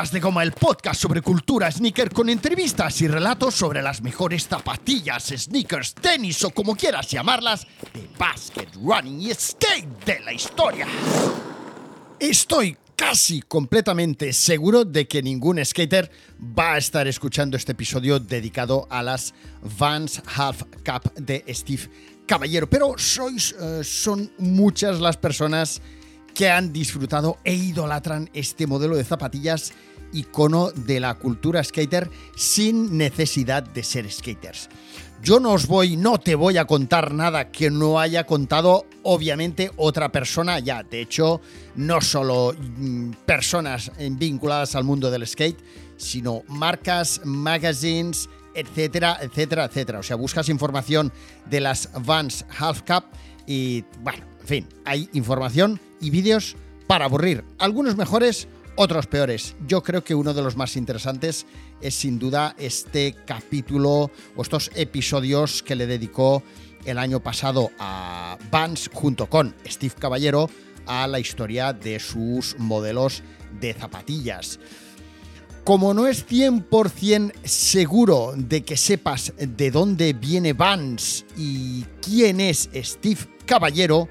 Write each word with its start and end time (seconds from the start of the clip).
De 0.00 0.18
Goma, 0.18 0.42
el 0.42 0.52
podcast 0.52 0.98
sobre 0.98 1.20
cultura 1.20 1.70
sneaker 1.70 2.10
con 2.10 2.30
entrevistas 2.30 3.02
y 3.02 3.06
relatos 3.06 3.54
sobre 3.54 3.82
las 3.82 4.00
mejores 4.00 4.48
zapatillas, 4.48 5.24
sneakers, 5.24 5.92
tenis 5.92 6.42
o 6.42 6.50
como 6.50 6.74
quieras 6.74 7.06
llamarlas, 7.10 7.66
de 7.92 8.08
basket, 8.18 8.68
running 8.82 9.20
y 9.20 9.34
skate 9.34 10.04
de 10.06 10.20
la 10.20 10.32
historia. 10.32 10.86
Estoy 12.18 12.78
casi 12.96 13.42
completamente 13.42 14.32
seguro 14.32 14.86
de 14.86 15.06
que 15.06 15.22
ningún 15.22 15.62
skater 15.62 16.10
va 16.40 16.72
a 16.72 16.78
estar 16.78 17.06
escuchando 17.06 17.58
este 17.58 17.72
episodio 17.72 18.18
dedicado 18.18 18.86
a 18.88 19.02
las 19.02 19.34
Vans 19.78 20.22
Half 20.34 20.62
Cup 20.82 21.12
de 21.14 21.44
Steve 21.50 21.90
Caballero, 22.26 22.70
pero 22.70 22.94
sois, 22.96 23.54
eh, 23.60 23.84
son 23.84 24.32
muchas 24.38 24.98
las 24.98 25.18
personas 25.18 25.82
que 26.34 26.48
han 26.48 26.72
disfrutado 26.72 27.36
e 27.44 27.54
idolatran 27.54 28.30
este 28.32 28.66
modelo 28.66 28.96
de 28.96 29.04
zapatillas 29.04 29.74
icono 30.12 30.70
de 30.70 31.00
la 31.00 31.14
cultura 31.14 31.62
skater 31.62 32.10
sin 32.34 32.96
necesidad 32.96 33.62
de 33.62 33.82
ser 33.82 34.10
skaters. 34.10 34.68
Yo 35.22 35.38
no 35.38 35.52
os 35.52 35.66
voy, 35.66 35.96
no 35.96 36.18
te 36.18 36.34
voy 36.34 36.56
a 36.56 36.64
contar 36.64 37.12
nada 37.12 37.50
que 37.50 37.70
no 37.70 38.00
haya 38.00 38.24
contado 38.24 38.86
obviamente 39.02 39.70
otra 39.76 40.10
persona 40.10 40.58
ya. 40.60 40.82
De 40.82 41.02
hecho, 41.02 41.42
no 41.76 42.00
solo 42.00 42.54
mm, 42.54 43.10
personas 43.26 43.92
vinculadas 43.98 44.74
al 44.74 44.84
mundo 44.84 45.10
del 45.10 45.26
skate, 45.26 45.58
sino 45.98 46.42
marcas, 46.48 47.20
magazines, 47.24 48.30
etcétera, 48.54 49.18
etcétera, 49.20 49.66
etcétera. 49.66 49.98
O 49.98 50.02
sea, 50.02 50.16
buscas 50.16 50.48
información 50.48 51.12
de 51.50 51.60
las 51.60 51.90
Vans 52.04 52.46
Half 52.58 52.82
Cup 52.82 53.04
y 53.46 53.84
bueno, 54.00 54.24
en 54.40 54.46
fin, 54.46 54.68
hay 54.84 55.08
información 55.12 55.80
y 56.00 56.10
vídeos 56.10 56.56
para 56.86 57.04
aburrir. 57.04 57.44
Algunos 57.58 57.96
mejores, 57.96 58.48
otros 58.76 59.06
peores. 59.06 59.56
Yo 59.66 59.82
creo 59.82 60.02
que 60.04 60.14
uno 60.14 60.34
de 60.34 60.42
los 60.42 60.56
más 60.56 60.76
interesantes 60.76 61.46
es 61.80 61.94
sin 61.94 62.18
duda 62.18 62.54
este 62.58 63.14
capítulo 63.26 64.10
o 64.36 64.42
estos 64.42 64.70
episodios 64.74 65.62
que 65.62 65.76
le 65.76 65.86
dedicó 65.86 66.42
el 66.84 66.98
año 66.98 67.20
pasado 67.20 67.70
a 67.78 68.38
Vans 68.50 68.90
junto 68.92 69.28
con 69.28 69.54
Steve 69.66 69.94
Caballero 69.98 70.48
a 70.86 71.06
la 71.06 71.20
historia 71.20 71.72
de 71.72 72.00
sus 72.00 72.58
modelos 72.58 73.22
de 73.60 73.74
zapatillas. 73.74 74.58
Como 75.64 75.92
no 75.92 76.08
es 76.08 76.26
100% 76.26 77.32
seguro 77.44 78.32
de 78.34 78.62
que 78.62 78.76
sepas 78.76 79.32
de 79.36 79.70
dónde 79.70 80.14
viene 80.14 80.52
Vans 80.52 81.26
y 81.36 81.84
quién 82.02 82.40
es 82.40 82.70
Steve 82.74 83.20
Caballero, 83.44 84.08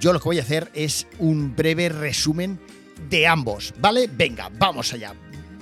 yo 0.00 0.12
lo 0.12 0.20
que 0.20 0.28
voy 0.28 0.38
a 0.38 0.42
hacer 0.42 0.70
es 0.74 1.06
un 1.18 1.54
breve 1.54 1.90
resumen 1.90 2.58
de 3.08 3.26
ambos, 3.26 3.74
¿vale? 3.78 4.08
Venga, 4.12 4.50
vamos 4.58 4.92
allá. 4.92 5.14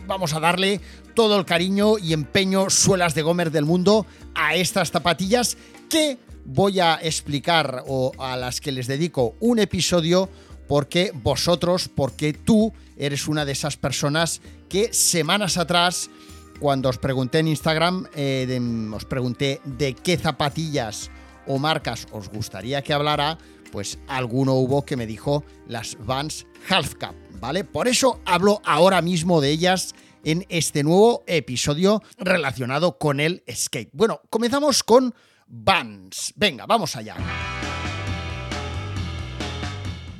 Vamos 0.06 0.34
a 0.34 0.40
darle 0.40 0.80
todo 1.14 1.38
el 1.38 1.44
cariño 1.44 1.98
y 1.98 2.12
empeño 2.12 2.70
suelas 2.70 3.14
de 3.14 3.22
Gomer 3.22 3.50
del 3.50 3.64
mundo 3.64 4.06
a 4.34 4.54
estas 4.54 4.90
zapatillas 4.90 5.56
que 5.88 6.18
voy 6.44 6.80
a 6.80 6.98
explicar 7.00 7.84
o 7.86 8.12
a 8.18 8.36
las 8.36 8.60
que 8.60 8.72
les 8.72 8.86
dedico 8.86 9.34
un 9.40 9.58
episodio 9.58 10.28
porque 10.68 11.12
vosotros, 11.14 11.88
porque 11.88 12.32
tú 12.32 12.72
eres 12.96 13.28
una 13.28 13.44
de 13.44 13.52
esas 13.52 13.76
personas 13.76 14.40
que 14.68 14.92
semanas 14.92 15.56
atrás, 15.56 16.10
cuando 16.58 16.88
os 16.88 16.98
pregunté 16.98 17.38
en 17.38 17.48
Instagram, 17.48 18.06
eh, 18.14 18.60
os 18.92 19.04
pregunté 19.04 19.60
de 19.64 19.94
qué 19.94 20.16
zapatillas 20.16 21.10
o 21.46 21.58
marcas 21.58 22.06
os 22.12 22.28
gustaría 22.28 22.82
que 22.82 22.92
hablara, 22.92 23.38
pues 23.74 23.98
alguno 24.06 24.52
hubo 24.52 24.84
que 24.84 24.96
me 24.96 25.04
dijo 25.04 25.42
las 25.66 25.96
Vans 26.06 26.46
Half 26.68 26.94
Cup, 26.94 27.16
¿vale? 27.40 27.64
Por 27.64 27.88
eso 27.88 28.20
hablo 28.24 28.62
ahora 28.64 29.02
mismo 29.02 29.40
de 29.40 29.50
ellas 29.50 29.96
en 30.22 30.46
este 30.48 30.84
nuevo 30.84 31.24
episodio 31.26 32.00
relacionado 32.16 32.98
con 32.98 33.18
el 33.18 33.42
skate. 33.52 33.90
Bueno, 33.92 34.20
comenzamos 34.30 34.84
con 34.84 35.12
Vans. 35.48 36.32
Venga, 36.36 36.66
vamos 36.66 36.94
allá. 36.94 37.16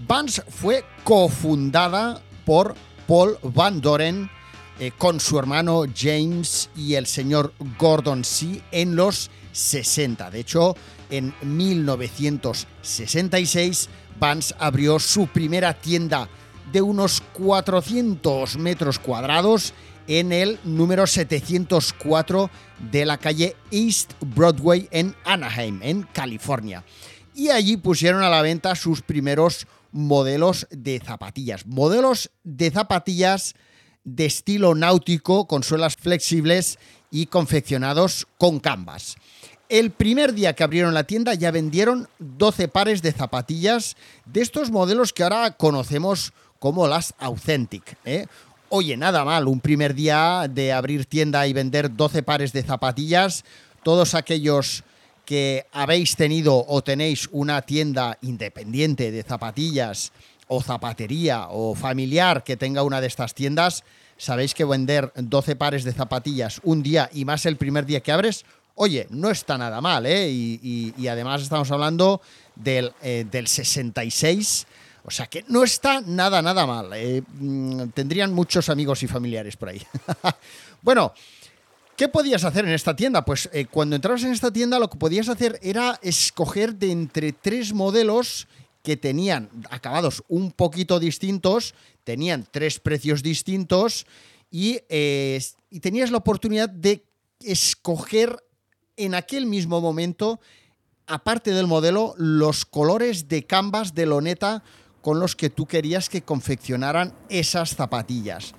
Vans 0.09 0.43
fue 0.49 0.85
cofundada 1.05 2.21
por 2.45 2.75
Paul 3.07 3.39
Van 3.41 3.81
Doren 3.81 4.29
eh, 4.81 4.91
con 4.99 5.21
su 5.21 5.39
hermano 5.39 5.85
James 5.97 6.71
y 6.75 6.95
el 6.95 7.07
señor 7.07 7.55
Gordon 7.79 8.25
C. 8.25 8.61
en 8.73 8.97
los 8.97 9.31
60. 9.53 10.33
De 10.33 10.41
hecho, 10.41 10.75
en 11.17 11.35
1966, 11.43 13.89
Vans 14.19 14.55
abrió 14.59 14.99
su 14.99 15.27
primera 15.27 15.75
tienda 15.75 16.29
de 16.73 16.81
unos 16.83 17.23
400 17.35 18.57
metros 18.57 18.99
cuadrados 18.99 19.75
en 20.07 20.33
el 20.33 20.59
número 20.65 21.07
704 21.07 22.51
de 22.91 23.05
la 23.05 23.19
calle 23.19 23.57
East 23.71 24.13
Broadway 24.21 24.89
en 24.91 25.15
Anaheim, 25.25 25.81
en 25.83 26.03
California. 26.03 26.85
Y 27.35 27.51
allí 27.51 27.77
pusieron 27.77 28.23
a 28.23 28.29
la 28.29 28.43
venta 28.43 28.75
sus 28.75 29.03
primeros 29.03 29.67
modelos 29.93 30.67
de 30.71 31.01
zapatillas. 31.05 31.67
Modelos 31.67 32.31
de 32.43 32.71
zapatillas 32.71 33.55
de 34.05 34.27
estilo 34.27 34.75
náutico 34.75 35.47
con 35.47 35.63
suelas 35.63 35.97
flexibles 35.97 36.79
y 37.11 37.27
confeccionados 37.27 38.27
con 38.39 38.61
canvas. 38.61 39.17
El 39.69 39.91
primer 39.91 40.35
día 40.35 40.53
que 40.53 40.63
abrieron 40.63 40.93
la 40.93 41.05
tienda 41.05 41.35
ya 41.35 41.51
vendieron 41.51 42.09
12 42.19 42.69
pares 42.69 43.01
de 43.01 43.13
zapatillas 43.13 43.97
de 44.27 44.43
estos 44.43 44.71
modelos 44.71 45.13
que 45.13 45.23
ahora 45.23 45.53
conocemos 45.53 46.33
como 46.59 46.87
las 46.87 47.15
Authentic. 47.19 47.97
¿eh? 48.05 48.27
Oye, 48.69 48.97
nada 48.97 49.25
mal, 49.25 49.49
un 49.49 49.61
primer 49.61 49.95
día 49.95 50.47
de 50.51 50.73
abrir 50.73 51.07
tienda 51.07 51.47
y 51.47 51.53
vender 51.53 51.95
12 51.97 52.23
pares 52.23 52.53
de 52.53 52.63
zapatillas. 52.63 53.45
Todos 53.83 54.15
aquellos 54.15 54.85
que 55.25 55.67
habéis 55.73 56.17
tenido 56.17 56.65
o 56.67 56.83
tenéis 56.83 57.29
una 57.33 57.63
tienda 57.63 58.19
independiente 58.21 59.11
de 59.11 59.23
zapatillas 59.23 60.13
o 60.47 60.63
zapatería 60.63 61.49
o 61.49 61.75
familiar 61.75 62.45
que 62.45 62.59
tenga 62.59 62.83
una 62.83 63.01
de 63.01 63.07
estas 63.07 63.35
tiendas, 63.35 63.83
sabéis 64.19 64.53
que 64.53 64.67
vender 64.67 65.11
12 65.17 65.57
pares 65.57 65.85
de 65.85 65.93
zapatillas 65.93 66.61
un 66.65 66.83
día 66.83 67.09
y 67.15 67.25
más 67.25 67.47
el 67.47 67.57
primer 67.57 67.87
día 67.87 68.01
que 68.01 68.13
abres, 68.13 68.45
oye, 68.75 69.07
no 69.11 69.31
está 69.31 69.57
nada 69.59 69.81
mal, 69.81 70.07
¿eh? 70.07 70.29
Y, 70.31 71.09
además 71.09 71.43
estamos 71.43 71.71
hablando 71.71 72.21
del, 72.55 72.93
eh, 73.03 73.27
del, 73.31 73.47
66, 73.47 74.67
o 75.05 75.11
sea 75.11 75.27
que 75.27 75.45
no 75.49 75.63
está 75.65 76.01
nada, 76.01 76.43
nada 76.43 76.67
mal. 76.67 76.91
¿eh? 76.95 77.23
Mm, 77.35 77.89
tendrían 77.95 78.33
muchos 78.33 78.69
amigos 78.69 79.03
y 79.03 79.07
familiares 79.07 79.57
por 79.57 79.69
ahí. 79.69 79.83
bueno, 80.83 81.13
¿Qué 81.97 82.09
podías 82.09 82.43
hacer 82.43 82.65
en 82.65 82.73
esta 82.73 82.97
tienda? 82.97 83.25
Pues 83.25 83.49
eh, 83.53 83.67
cuando 83.67 83.95
entrabas 83.95 84.25
en 84.25 84.33
esta 84.33 84.53
tienda 84.53 84.81
lo 84.81 84.91
que 84.91 84.99
podías 84.99 85.29
hacer 85.29 85.61
era 85.63 86.01
escoger 86.03 86.75
de 86.75 86.91
entre 86.91 87.33
tres 87.33 87.73
modelos 87.73 88.49
que 88.83 88.97
tenían 88.97 89.49
acabados 89.71 90.25
un 90.27 90.51
poquito 90.51 90.99
distintos, 90.99 91.75
tenían 92.03 92.49
tres 92.51 92.81
precios 92.81 93.23
distintos 93.23 94.07
y, 94.51 94.81
eh, 94.89 95.41
y 95.71 95.79
tenías 95.79 96.11
la 96.11 96.19
oportunidad 96.19 96.69
de 96.69 97.05
escoger 97.41 98.44
en 98.97 99.15
aquel 99.15 99.47
mismo 99.47 99.81
momento, 99.81 100.41
aparte 101.07 101.53
del 101.53 101.67
modelo, 101.67 102.15
los 102.17 102.65
colores 102.65 103.29
de 103.29 103.45
canvas 103.45 103.95
de 103.95 104.07
loneta 104.07 104.63
con 105.03 105.21
los 105.21 105.37
que 105.37 105.51
tú 105.51 105.67
querías 105.67 106.09
que 106.09 106.23
confeccionaran 106.23 107.13
esas 107.29 107.75
zapatillas 107.75 108.55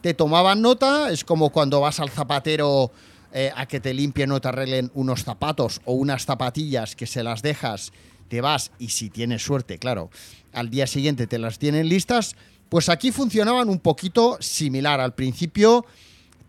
te 0.00 0.14
tomaban 0.14 0.62
nota, 0.62 1.10
es 1.10 1.24
como 1.24 1.50
cuando 1.50 1.80
vas 1.80 2.00
al 2.00 2.10
zapatero 2.10 2.90
eh, 3.32 3.52
a 3.54 3.66
que 3.66 3.80
te 3.80 3.94
limpien 3.94 4.32
o 4.32 4.40
te 4.40 4.48
arreglen 4.48 4.90
unos 4.94 5.24
zapatos 5.24 5.80
o 5.84 5.92
unas 5.92 6.24
zapatillas 6.24 6.96
que 6.96 7.06
se 7.06 7.22
las 7.22 7.42
dejas, 7.42 7.92
te 8.28 8.40
vas 8.40 8.72
y 8.78 8.88
si 8.88 9.10
tienes 9.10 9.42
suerte, 9.42 9.78
claro, 9.78 10.10
al 10.52 10.70
día 10.70 10.86
siguiente 10.86 11.26
te 11.26 11.38
las 11.38 11.58
tienen 11.58 11.88
listas, 11.88 12.36
pues 12.68 12.88
aquí 12.88 13.10
funcionaban 13.10 13.68
un 13.68 13.80
poquito 13.80 14.38
similar. 14.40 15.00
Al 15.00 15.14
principio 15.14 15.84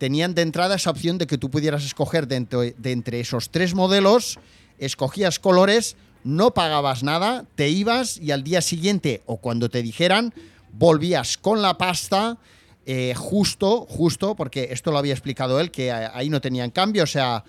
tenían 0.02 0.34
de 0.34 0.42
entrada 0.42 0.74
esa 0.74 0.90
opción 0.90 1.16
de 1.16 1.28
que 1.28 1.38
tú 1.38 1.48
pudieras 1.48 1.84
escoger 1.84 2.26
de 2.26 2.74
entre 2.90 3.20
esos 3.20 3.50
tres 3.50 3.72
modelos, 3.72 4.40
escogías 4.78 5.38
colores, 5.38 5.94
no 6.24 6.54
pagabas 6.54 7.04
nada, 7.04 7.44
te 7.54 7.68
ibas 7.68 8.18
y 8.18 8.32
al 8.32 8.42
día 8.42 8.62
siguiente 8.62 9.22
o 9.26 9.36
cuando 9.36 9.68
te 9.68 9.80
dijeran, 9.80 10.34
volvías 10.72 11.38
con 11.38 11.62
la 11.62 11.78
pasta 11.78 12.36
eh, 12.84 13.14
justo, 13.16 13.86
justo, 13.88 14.34
porque 14.34 14.70
esto 14.72 14.90
lo 14.90 14.98
había 14.98 15.12
explicado 15.12 15.60
él, 15.60 15.70
que 15.70 15.92
ahí 15.92 16.28
no 16.30 16.40
tenían 16.40 16.72
cambio, 16.72 17.04
o 17.04 17.06
sea, 17.06 17.44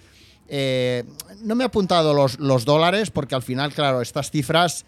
eh, 0.48 1.06
no 1.42 1.56
me 1.56 1.64
he 1.64 1.66
apuntado 1.66 2.14
los, 2.14 2.38
los 2.38 2.66
dólares, 2.66 3.10
porque 3.10 3.34
al 3.34 3.42
final, 3.42 3.74
claro, 3.74 4.00
estas 4.00 4.30
cifras 4.30 4.86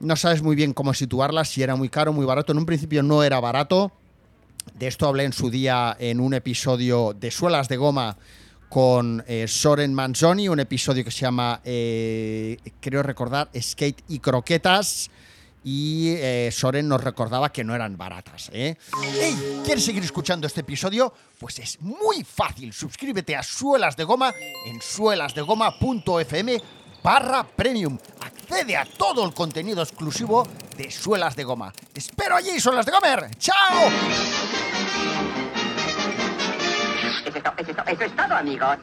no 0.00 0.16
sabes 0.16 0.40
muy 0.40 0.56
bien 0.56 0.72
cómo 0.72 0.94
situarlas, 0.94 1.50
si 1.50 1.62
era 1.62 1.76
muy 1.76 1.90
caro, 1.90 2.14
muy 2.14 2.24
barato. 2.24 2.52
En 2.52 2.58
un 2.58 2.64
principio 2.64 3.02
no 3.02 3.22
era 3.22 3.40
barato. 3.40 3.92
De 4.74 4.86
esto 4.86 5.06
hablé 5.06 5.24
en 5.24 5.32
su 5.32 5.50
día 5.50 5.96
en 5.98 6.20
un 6.20 6.34
episodio 6.34 7.14
de 7.18 7.30
suelas 7.30 7.68
de 7.68 7.76
goma 7.76 8.16
con 8.68 9.22
eh, 9.26 9.46
Soren 9.48 9.92
Manzoni, 9.92 10.48
un 10.48 10.60
episodio 10.60 11.04
que 11.04 11.10
se 11.10 11.20
llama, 11.20 11.60
creo 11.62 13.02
recordar, 13.02 13.50
Skate 13.54 14.02
y 14.08 14.18
Croquetas 14.18 15.10
y 15.64 16.14
eh, 16.16 16.50
Soren 16.52 16.88
nos 16.88 17.02
recordaba 17.02 17.52
que 17.52 17.64
no 17.64 17.74
eran 17.74 17.96
baratas. 17.96 18.50
¿eh? 18.52 18.76
¿Quieres 19.64 19.84
seguir 19.84 20.02
escuchando 20.02 20.46
este 20.46 20.60
episodio? 20.60 21.12
Pues 21.38 21.58
es 21.58 21.80
muy 21.80 22.24
fácil. 22.24 22.72
Suscríbete 22.72 23.36
a 23.36 23.42
Suelas 23.42 23.96
de 23.96 24.04
Goma 24.04 24.32
en 24.66 24.80
suelasdegoma.fm 24.80 26.62
barra 27.02 27.44
premium. 27.44 27.98
Accede 28.20 28.76
a 28.76 28.84
todo 28.84 29.24
el 29.24 29.34
contenido 29.34 29.82
exclusivo 29.82 30.46
de 30.76 30.90
Suelas 30.90 31.36
de 31.36 31.44
Goma. 31.44 31.72
Te 31.92 32.00
espero 32.00 32.36
allí, 32.36 32.58
Suelas 32.60 32.86
de 32.86 32.92
Gomer. 32.92 33.30
¡Chao! 33.38 33.56
Eso 37.24 37.36
es, 37.38 37.42
to- 37.42 37.52
eso 37.58 37.70
es 37.70 37.76
to- 37.76 37.84
eso 37.86 38.04
es 38.04 38.16
todo, 38.16 38.34
amigos. 38.36 38.76